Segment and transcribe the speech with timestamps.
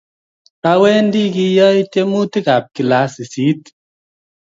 [0.71, 3.61] Awendi kiyai twemutik ab kilasit sisit